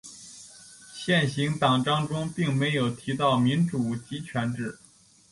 [0.95, 4.79] 现行党章中并没有提到民主集权制。